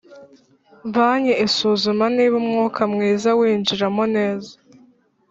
[0.93, 4.53] Banki isuzuma niba umwuka mwiza winjiramo neza